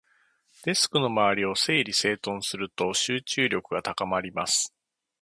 [0.63, 4.73] デスクの周りを整理整頓すると、集中力が高まります。